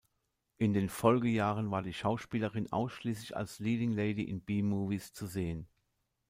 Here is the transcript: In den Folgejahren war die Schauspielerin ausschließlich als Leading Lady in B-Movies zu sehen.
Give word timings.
In 0.57 0.73
den 0.73 0.89
Folgejahren 0.89 1.69
war 1.69 1.83
die 1.83 1.93
Schauspielerin 1.93 2.71
ausschließlich 2.71 3.37
als 3.37 3.59
Leading 3.59 3.91
Lady 3.91 4.23
in 4.23 4.41
B-Movies 4.41 5.13
zu 5.13 5.27
sehen. 5.27 5.67